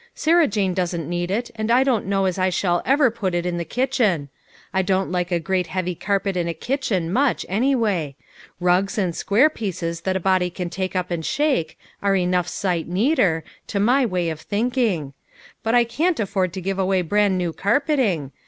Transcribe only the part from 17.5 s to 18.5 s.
carpeting.